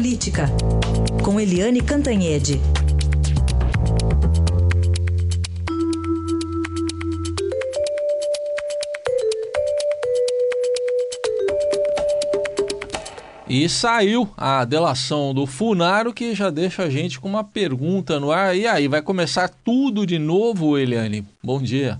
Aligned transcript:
Política, 0.00 0.46
com 1.22 1.38
Eliane 1.38 1.82
Cantanhede. 1.82 2.54
E 13.46 13.68
saiu 13.68 14.26
a 14.38 14.64
delação 14.64 15.34
do 15.34 15.46
Funaro, 15.46 16.14
que 16.14 16.34
já 16.34 16.48
deixa 16.48 16.84
a 16.84 16.88
gente 16.88 17.20
com 17.20 17.28
uma 17.28 17.44
pergunta 17.44 18.18
no 18.18 18.32
ar. 18.32 18.56
E 18.56 18.66
aí, 18.66 18.88
vai 18.88 19.02
começar 19.02 19.50
tudo 19.62 20.06
de 20.06 20.18
novo, 20.18 20.78
Eliane? 20.78 21.26
Bom 21.44 21.60
dia. 21.60 21.98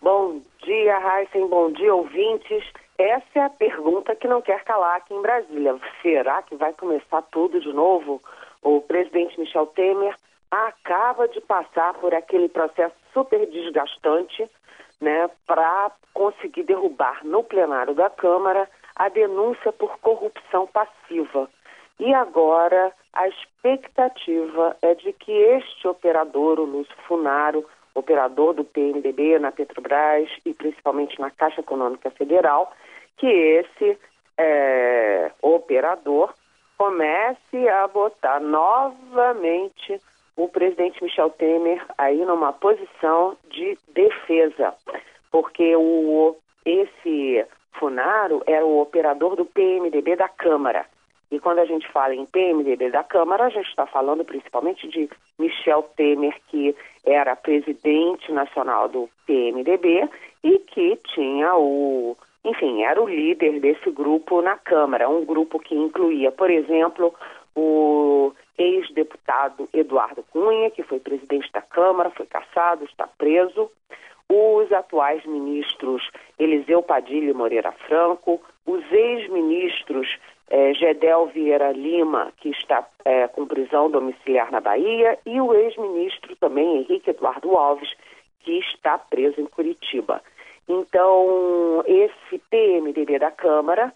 Bom 0.00 0.40
dia, 0.64 1.00
Heisen. 1.00 1.48
Bom 1.48 1.72
dia, 1.72 1.92
ouvintes. 1.92 2.62
Essa 3.00 3.38
é 3.38 3.40
a 3.40 3.48
pergunta 3.48 4.14
que 4.14 4.28
não 4.28 4.42
quer 4.42 4.62
calar 4.62 4.96
aqui 4.96 5.14
em 5.14 5.22
Brasília. 5.22 5.74
Será 6.02 6.42
que 6.42 6.54
vai 6.54 6.74
começar 6.74 7.22
tudo 7.32 7.58
de 7.58 7.72
novo? 7.72 8.20
O 8.62 8.82
presidente 8.82 9.40
Michel 9.40 9.68
Temer 9.68 10.14
acaba 10.50 11.26
de 11.26 11.40
passar 11.40 11.94
por 11.94 12.14
aquele 12.14 12.50
processo 12.50 12.94
super 13.14 13.46
desgastante 13.46 14.46
né, 15.00 15.30
para 15.46 15.90
conseguir 16.12 16.64
derrubar 16.64 17.24
no 17.24 17.42
plenário 17.42 17.94
da 17.94 18.10
Câmara 18.10 18.68
a 18.94 19.08
denúncia 19.08 19.72
por 19.72 19.98
corrupção 20.00 20.66
passiva. 20.66 21.48
E 21.98 22.12
agora 22.12 22.92
a 23.14 23.26
expectativa 23.28 24.76
é 24.82 24.94
de 24.94 25.14
que 25.14 25.32
este 25.32 25.88
operador, 25.88 26.60
o 26.60 26.64
Lúcio 26.64 26.94
Funaro, 27.08 27.64
operador 27.94 28.54
do 28.54 28.64
PMDB 28.64 29.38
na 29.38 29.52
Petrobras 29.52 30.28
e 30.44 30.54
principalmente 30.54 31.20
na 31.20 31.30
Caixa 31.30 31.60
Econômica 31.60 32.10
Federal, 32.10 32.72
que 33.16 33.26
esse 33.26 33.98
é, 34.38 35.30
operador 35.42 36.32
comece 36.78 37.68
a 37.68 37.86
botar 37.88 38.40
novamente 38.40 40.00
o 40.36 40.48
presidente 40.48 41.02
Michel 41.02 41.28
Temer 41.30 41.84
aí 41.98 42.24
numa 42.24 42.52
posição 42.52 43.36
de 43.50 43.76
defesa, 43.92 44.74
porque 45.30 45.76
o, 45.76 46.34
esse 46.64 47.44
Funaro 47.72 48.42
era 48.46 48.64
o 48.64 48.80
operador 48.80 49.36
do 49.36 49.44
PMDB 49.44 50.16
da 50.16 50.28
Câmara. 50.28 50.86
E 51.30 51.38
quando 51.38 51.60
a 51.60 51.64
gente 51.64 51.86
fala 51.92 52.14
em 52.14 52.26
PMDB 52.26 52.90
da 52.90 53.04
Câmara, 53.04 53.44
a 53.44 53.50
gente 53.50 53.68
está 53.68 53.86
falando 53.86 54.24
principalmente 54.24 54.88
de 54.88 55.08
Michel 55.38 55.82
Temer, 55.96 56.36
que 56.48 56.74
era 57.04 57.36
presidente 57.36 58.32
nacional 58.32 58.88
do 58.88 59.08
PMDB 59.26 60.08
e 60.42 60.58
que 60.58 60.96
tinha 61.14 61.54
o, 61.54 62.16
enfim, 62.44 62.82
era 62.82 63.00
o 63.00 63.08
líder 63.08 63.60
desse 63.60 63.90
grupo 63.90 64.42
na 64.42 64.56
Câmara, 64.56 65.08
um 65.08 65.24
grupo 65.24 65.60
que 65.60 65.74
incluía, 65.74 66.32
por 66.32 66.50
exemplo, 66.50 67.14
o 67.54 68.32
ex-deputado 68.58 69.68
Eduardo 69.72 70.24
Cunha, 70.30 70.70
que 70.70 70.82
foi 70.82 70.98
presidente 70.98 71.50
da 71.52 71.62
Câmara, 71.62 72.10
foi 72.10 72.26
caçado, 72.26 72.84
está 72.84 73.06
preso, 73.06 73.70
os 74.28 74.70
atuais 74.72 75.24
ministros 75.26 76.08
Eliseu 76.38 76.82
Padilha 76.82 77.30
e 77.30 77.34
Moreira 77.34 77.72
Franco, 77.72 78.40
os 78.64 78.80
ex-ministros 78.92 80.08
eh, 80.50 80.74
Gedel 80.74 81.26
Vieira 81.26 81.72
Lima, 81.72 82.32
que 82.38 82.50
está 82.50 82.86
eh, 83.04 83.28
com 83.28 83.46
prisão 83.46 83.90
domiciliar 83.90 84.50
na 84.50 84.60
Bahia, 84.60 85.18
e 85.24 85.40
o 85.40 85.54
ex-ministro 85.54 86.34
também 86.36 86.78
Henrique 86.78 87.10
Eduardo 87.10 87.56
Alves, 87.56 87.90
que 88.40 88.58
está 88.58 88.98
preso 88.98 89.40
em 89.40 89.46
Curitiba. 89.46 90.20
Então, 90.68 91.82
esse 91.86 92.38
PMDB 92.50 93.18
da 93.18 93.30
Câmara 93.30 93.92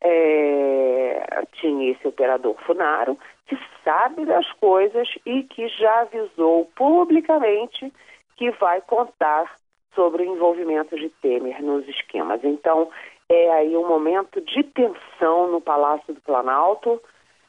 é, 0.00 1.42
tinha 1.60 1.90
esse 1.90 2.06
operador 2.06 2.54
Funaro, 2.64 3.18
que 3.46 3.58
sabe 3.82 4.24
das 4.26 4.50
coisas 4.52 5.08
e 5.26 5.42
que 5.42 5.68
já 5.68 6.02
avisou 6.02 6.66
publicamente 6.76 7.92
que 8.36 8.50
vai 8.52 8.80
contar 8.82 9.50
sobre 9.94 10.22
o 10.22 10.34
envolvimento 10.34 10.96
de 10.96 11.08
Temer 11.08 11.62
nos 11.62 11.88
esquemas. 11.88 12.44
Então, 12.44 12.88
é 13.28 13.52
aí 13.52 13.76
um 13.76 13.86
momento 13.86 14.40
de 14.40 14.62
tensão 14.64 15.50
no 15.50 15.60
Palácio 15.60 16.14
do 16.14 16.20
Planalto. 16.20 17.00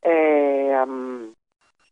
É, 0.04 0.86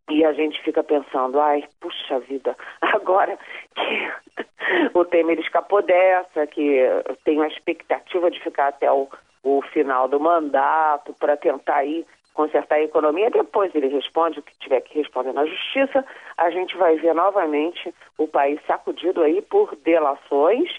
e 0.09 0.23
a 0.23 0.31
gente 0.31 0.61
fica 0.63 0.83
pensando, 0.83 1.39
ai, 1.39 1.65
puxa 1.81 2.19
vida, 2.19 2.55
agora 2.81 3.37
que 3.75 4.97
o 4.97 5.03
Temer 5.03 5.39
escapou 5.39 5.81
dessa, 5.81 6.47
que 6.47 6.81
tem 7.25 7.41
a 7.43 7.47
expectativa 7.47 8.31
de 8.31 8.41
ficar 8.41 8.69
até 8.69 8.89
o, 8.91 9.09
o 9.43 9.61
final 9.73 10.07
do 10.07 10.19
mandato 10.19 11.13
para 11.19 11.35
tentar 11.35 11.83
ir 11.83 12.05
consertar 12.33 12.75
a 12.75 12.83
economia, 12.83 13.31
depois 13.31 13.73
ele 13.73 13.87
responde 13.87 14.39
o 14.39 14.43
que 14.43 14.57
tiver 14.59 14.79
que 14.81 14.99
responder 14.99 15.33
na 15.33 15.43
justiça, 15.43 16.05
a 16.37 16.51
gente 16.51 16.77
vai 16.77 16.95
ver 16.97 17.15
novamente 17.15 17.93
o 18.15 18.27
país 18.27 18.61
sacudido 18.67 19.23
aí 19.23 19.41
por 19.41 19.75
delações 19.77 20.69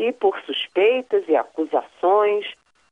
e 0.00 0.12
por 0.12 0.38
suspeitas 0.40 1.24
e 1.28 1.36
acusações, 1.36 2.46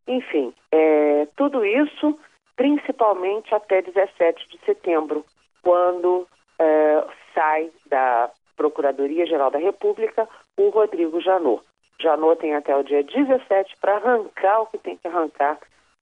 enfim, 0.06 0.52
é, 0.70 1.26
tudo 1.36 1.64
isso 1.64 2.18
principalmente 2.56 3.54
até 3.54 3.80
17 3.80 4.48
de 4.48 4.58
setembro, 4.64 5.24
quando 5.62 6.26
é, 6.58 7.04
sai 7.32 7.70
da 7.86 8.30
Procuradoria-Geral 8.56 9.50
da 9.50 9.58
República 9.58 10.28
o 10.56 10.68
Rodrigo 10.70 11.20
Janot. 11.20 11.62
Janot 12.00 12.40
tem 12.40 12.54
até 12.54 12.76
o 12.76 12.82
dia 12.82 13.02
17 13.02 13.76
para 13.80 13.96
arrancar 13.96 14.62
o 14.62 14.66
que 14.66 14.78
tem 14.78 14.96
que 14.96 15.06
arrancar 15.06 15.58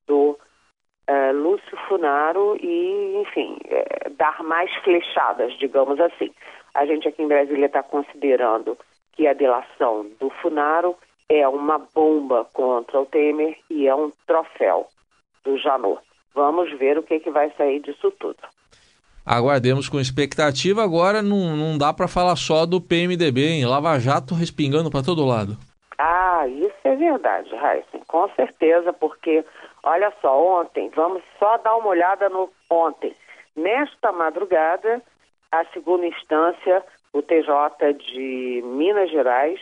do 0.06 0.38
uh, 1.09 1.33
Lúcio 1.34 1.77
Funaro 1.88 2.56
e, 2.61 3.17
enfim, 3.23 3.59
uh, 3.67 4.11
dar 4.11 4.43
mais 4.43 4.75
flechadas, 4.77 5.53
digamos 5.59 6.00
assim. 6.00 6.33
A 6.75 6.87
gente 6.87 7.09
aqui 7.09 7.23
em 7.23 7.28
Brasília 7.28 7.67
está 7.67 7.83
considerando 7.83 8.78
que 9.16 9.27
a 9.27 9.32
delação 9.32 10.06
do 10.21 10.31
Funaro 10.43 10.94
é 11.28 11.47
uma 11.49 11.78
bomba 11.94 12.47
contra 12.53 13.00
o 13.00 13.06
Temer 13.06 13.56
e 13.71 13.88
é 13.88 13.94
um 13.94 14.12
troféu 14.27 14.87
do 15.44 15.59
Janot. 15.59 16.00
Vamos 16.34 16.71
ver 16.78 16.99
o 16.99 17.03
que, 17.03 17.19
que 17.19 17.31
vai 17.31 17.50
sair 17.56 17.81
disso 17.81 18.10
tudo. 18.12 18.37
Aguardemos 19.25 19.88
com 19.88 19.99
expectativa. 19.99 20.84
Agora 20.84 21.22
não, 21.22 21.56
não 21.56 21.78
dá 21.78 21.93
para 21.93 22.06
falar 22.06 22.37
só 22.37 22.65
do 22.66 22.81
PMDB, 22.81 23.41
hein? 23.41 23.66
Lava 23.66 23.99
Jato 23.99 24.34
respingando 24.34 24.91
para 24.91 25.03
todo 25.03 25.26
lado. 25.26 25.56
Ah, 25.99 26.47
isso 26.47 26.76
é 26.84 26.94
verdade, 26.94 27.49
Raíssa, 27.56 27.99
com 28.06 28.28
certeza, 28.37 28.93
porque 28.93 29.43
Olha 29.87 30.12
só, 30.21 30.60
ontem, 30.60 30.91
vamos 30.97 31.22
só 31.38 31.59
dar 31.59 31.76
uma 31.76 31.87
olhada 31.87 32.28
no 32.28 32.50
ontem. 32.69 33.15
Nesta 33.55 34.10
madrugada, 34.10 35.00
a 35.53 35.65
segunda 35.66 36.05
instância, 36.05 36.82
o 37.16 37.22
TJ 37.22 37.94
de 37.94 38.62
Minas 38.62 39.10
Gerais, 39.10 39.59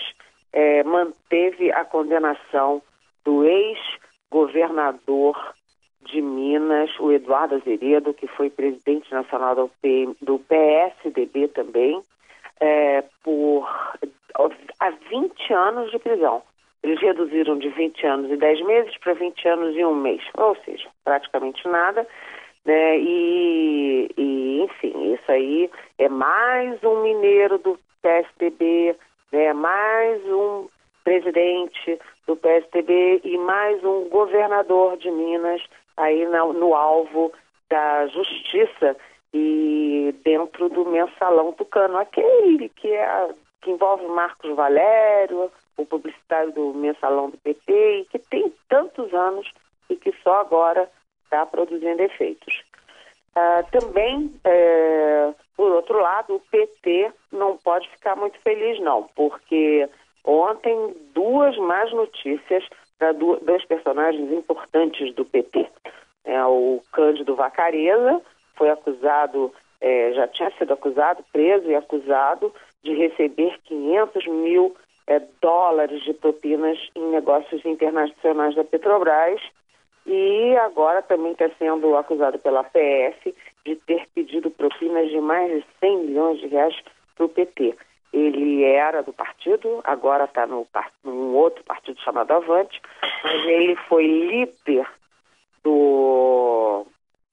é, 0.53 0.83
manteve 0.83 1.71
a 1.71 1.85
condenação 1.85 2.83
do 3.25 3.45
ex-governador 3.45 5.55
de 6.03 6.21
Minas, 6.21 6.91
o 6.99 7.13
Eduardo 7.13 7.55
Azeredo, 7.55 8.13
que 8.13 8.27
foi 8.27 8.51
presidente 8.51 9.11
nacional 9.13 9.55
do, 9.55 9.71
P, 9.81 10.09
do 10.21 10.41
PSDB 10.41 11.49
também, 11.49 12.03
é, 12.61 13.05
por 13.23 13.69
há 14.81 14.91
20 14.91 15.53
anos 15.53 15.91
de 15.91 15.99
prisão. 15.99 16.43
Eles 16.83 17.01
reduziram 17.01 17.59
de 17.59 17.69
20 17.69 18.07
anos 18.07 18.31
e 18.31 18.37
10 18.37 18.67
meses 18.67 18.97
para 18.99 19.15
20 19.15 19.49
anos 19.49 19.77
e 19.77 19.85
um 19.85 19.95
mês, 19.95 20.23
ou 20.35 20.57
seja, 20.65 20.89
praticamente 21.05 21.67
nada. 21.69 22.07
Né? 22.65 22.99
E, 22.99 24.11
e, 24.17 24.63
enfim, 24.63 25.13
isso 25.13 25.31
aí 25.31 25.71
é 25.99 26.09
mais 26.09 26.83
um 26.83 27.03
mineiro 27.03 27.59
do 27.59 27.79
PSDB, 28.01 28.97
né? 29.31 29.53
mais 29.53 30.23
um 30.27 30.69
presidente 31.05 31.99
do 32.27 32.35
PSDB 32.37 33.21
e 33.23 33.37
mais 33.37 33.85
um 33.85 34.09
governador 34.09 34.97
de 34.97 35.11
Minas 35.11 35.63
aí 35.97 36.27
no, 36.27 36.55
no 36.55 36.75
alvo 36.75 37.33
da 37.69 38.07
justiça 38.07 38.97
e 39.33 40.15
dentro 40.25 40.69
do 40.69 40.87
mensalão 40.87 41.53
tucano, 41.53 41.99
aquele 41.99 42.69
que, 42.71 42.91
é, 42.91 43.29
que 43.61 43.71
envolve 43.71 44.07
Marcos 44.07 44.55
Valério, 44.55 45.51
o 45.77 45.85
publicitário 45.85 46.53
do 46.53 46.73
mensalão 46.73 47.31
do 47.31 47.39
PT 47.39 47.73
e 47.73 48.05
que 48.07 48.19
tem 48.19 48.53
tantos 48.69 49.13
anos 49.13 49.53
e 49.91 49.97
que 49.97 50.15
só 50.23 50.41
agora 50.41 50.89
está 51.35 51.47
produzindo 51.47 52.03
efeitos. 52.03 52.63
Ah, 53.35 53.65
também, 53.73 54.31
é, 54.45 55.33
por 55.57 55.73
outro 55.73 56.01
lado, 56.01 56.37
o 56.37 56.41
PT 56.41 57.13
não 57.33 57.57
pode 57.57 57.89
ficar 57.91 58.15
muito 58.17 58.39
feliz, 58.41 58.79
não, 58.81 59.09
porque 59.17 59.89
ontem 60.25 60.95
duas 61.13 61.57
más 61.59 61.93
notícias 61.93 62.65
para 62.99 63.13
dois 63.13 63.65
personagens 63.65 64.31
importantes 64.33 65.13
do 65.15 65.25
PT. 65.25 65.67
É, 66.25 66.45
o 66.45 66.81
Cândido 66.93 67.35
Vacareza 67.35 68.23
foi 68.55 68.71
acusado, 68.71 69.53
é, 69.81 70.13
já 70.13 70.29
tinha 70.29 70.51
sido 70.53 70.73
acusado, 70.73 71.25
preso 71.33 71.69
e 71.69 71.75
acusado 71.75 72.55
de 72.85 72.95
receber 72.95 73.59
500 73.65 74.27
mil 74.29 74.77
é, 75.09 75.21
dólares 75.41 76.03
de 76.05 76.15
propinas 76.15 76.79
em 76.95 77.11
negócios 77.11 77.65
internacionais 77.65 78.55
da 78.55 78.63
Petrobras 78.63 79.41
e 80.07 80.57
agora 80.59 81.03
também 81.03 81.33
está 81.33 81.49
sendo 81.59 81.97
acusado 81.97 82.39
pela 82.39 82.65
PF 82.65 83.35
de 83.65 83.77
ter 83.77 84.07
pedido 84.15 84.51
propinas 84.51 85.09
de 85.09 85.21
mais 85.21 85.51
de 85.51 85.65
100 85.81 85.99
milhões 85.99 86.41
de 86.41 86.47
reais 86.49 86.75
para 87.17 87.27
o 87.27 87.29
PT. 87.29 87.75
Ele 88.13 88.63
era 88.63 89.03
do 89.03 89.13
partido, 89.13 89.81
agora 89.83 90.25
está 90.25 90.47
num 90.47 91.35
outro 91.35 91.65
partido 91.65 92.01
chamado 92.01 92.33
Avante, 92.33 92.81
mas 93.25 93.45
ele 93.47 93.75
foi 93.89 94.07
líder 94.07 94.87
do 95.65 96.87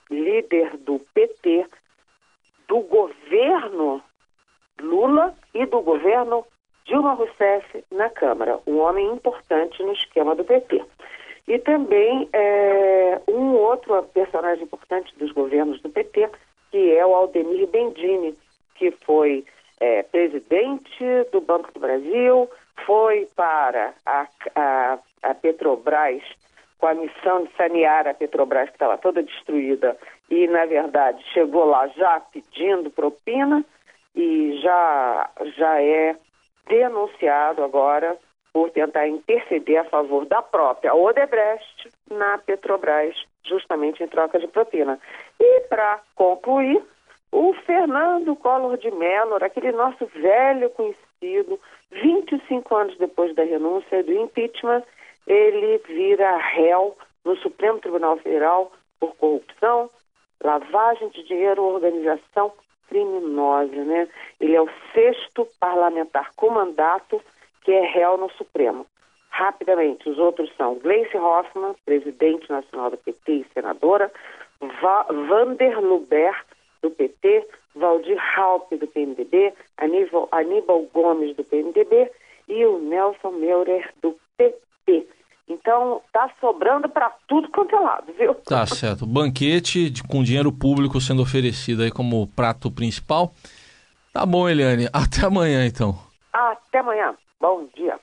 líder 0.10 0.78
do 0.78 1.00
PT, 1.14 1.68
do 2.68 2.80
governo 2.80 4.02
Lula 4.82 5.36
e 5.54 5.66
do 5.66 5.82
governo 5.82 6.46
Dilma 6.86 7.14
Rousseff 7.14 7.84
na 7.92 8.10
Câmara, 8.10 8.60
um 8.66 8.80
homem 8.80 9.08
importante 9.12 9.84
no 9.84 9.94
esquema 9.94 10.36
do 10.36 10.44
PT. 10.44 10.84
E 11.48 11.58
também 11.60 12.30
é, 12.34 13.22
um 13.28 13.54
outro 13.56 14.02
personagem 14.14 14.64
importante 14.64 15.14
dos 15.18 15.32
governos 15.32 15.82
do 15.82 15.90
PT, 15.90 16.30
que 16.72 16.96
é 16.96 17.06
o 17.06 17.14
Aldemir 17.14 17.68
Bendini, 17.68 18.38
que 18.76 18.92
foi 19.06 19.44
é, 19.80 20.04
presidente 20.04 21.04
do 21.32 21.42
Banco 21.42 21.72
do 21.74 21.80
Brasil, 21.80 22.50
foi 22.86 23.28
para 23.36 23.94
a, 24.06 24.28
a, 24.56 25.00
a 25.24 25.34
Petrobras 25.34 26.22
com 26.78 26.88
a 26.88 26.94
missão 26.96 27.44
de 27.44 27.56
sanear 27.56 28.08
a 28.08 28.14
Petrobras, 28.14 28.70
que 28.70 28.76
estava 28.76 28.98
toda 28.98 29.22
destruída, 29.22 29.96
e, 30.30 30.48
na 30.48 30.66
verdade, 30.66 31.24
chegou 31.32 31.66
lá 31.66 31.88
já 31.90 32.20
pedindo 32.20 32.90
propina 32.90 33.64
e 34.16 34.60
já, 34.62 35.30
já 35.58 35.82
é 35.82 36.16
denunciado 36.68 37.64
agora 37.64 38.18
por 38.54 38.70
tentar 38.72 39.08
interceder 39.08 39.80
a 39.80 39.86
favor 39.86 40.26
da 40.26 40.42
própria 40.42 40.94
Odebrecht 40.94 41.90
na 42.10 42.38
Petrobras, 42.38 43.16
justamente 43.46 44.04
em 44.04 44.08
troca 44.08 44.40
de 44.40 44.48
propina. 44.48 45.00
E, 45.40 45.62
para 45.62 46.02
concluir, 46.16 46.84
o 47.32 47.54
Fernando 47.66 48.36
Collor 48.36 48.78
de 48.78 48.92
Mello, 48.92 49.38
aquele 49.42 49.72
nosso 49.72 50.06
velho 50.08 50.70
conhecido, 50.72 51.60
25 51.92 52.76
anos 52.76 52.98
depois 52.98 53.34
da 53.36 53.44
renúncia 53.44 54.04
do 54.04 54.12
impeachment, 54.12 54.84
ele 55.26 55.78
vira 55.88 56.36
réu 56.38 56.98
no 57.24 57.38
Supremo 57.38 57.80
Tribunal 57.80 58.18
Federal 58.18 58.72
por 59.00 59.16
corrupção, 59.16 59.90
lavagem 60.44 61.10
de 61.10 61.24
dinheiro, 61.24 61.64
organização 61.64 62.52
criminosa, 62.90 63.84
né? 63.86 64.08
Ele 64.40 64.56
é 64.56 64.62
o 64.62 64.70
sexto 64.94 65.48
parlamentar 65.60 66.32
com 66.36 66.50
mandato 66.50 67.22
que 67.64 67.72
é 67.72 67.86
réu 67.86 68.18
no 68.18 68.30
Supremo. 68.32 68.86
Rapidamente, 69.30 70.10
os 70.10 70.18
outros 70.18 70.52
são 70.58 70.76
Gleice 70.76 71.16
Hoffmann, 71.18 71.76
presidente 71.86 72.50
nacional 72.50 72.92
do 72.92 72.98
PT 72.98 73.32
e 73.32 73.46
senadora, 73.54 74.12
Va 74.82 75.04
Vander 75.04 75.80
Luber, 75.80 76.36
do 76.82 76.92
PT, 76.92 77.48
Valdir 77.76 78.18
Halpe, 78.36 78.78
do 78.78 78.88
PMDB, 78.88 79.54
Aníbal, 79.78 80.28
Aníbal 80.32 80.86
Gomes, 80.94 81.36
do 81.36 81.44
PMDB 81.44 82.12
e 82.48 82.66
o 82.66 82.80
Nelson 82.80 83.32
Meurer, 83.32 83.90
do 84.02 84.16
PP. 84.36 85.08
Então, 85.48 86.02
tá 86.14 86.30
sobrando 86.40 86.88
para 86.90 87.10
tudo 87.28 87.50
quanto 87.50 87.76
é 87.76 87.80
lado, 87.80 88.14
viu? 88.14 88.36
Tá 88.36 88.66
certo. 88.66 89.06
Banquete 89.06 89.90
de, 89.90 90.04
com 90.04 90.24
dinheiro 90.24 90.52
público 90.52 91.00
sendo 91.02 91.22
oferecido 91.22 91.84
aí 91.84 91.92
como 91.92 92.28
prato 92.28 92.72
principal. 92.72 93.34
Tá 94.14 94.26
bom, 94.26 94.48
Eliane. 94.48 94.88
Até 94.94 95.26
amanhã, 95.26 95.66
então. 95.66 95.98
Até 96.32 96.80
amanhã. 96.80 97.16
Bom 97.42 97.68
dia. 97.76 98.00